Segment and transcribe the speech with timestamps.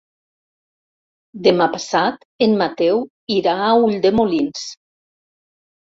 [1.49, 3.05] Demà passat en Mateu
[3.39, 4.69] irà a Ulldemolins.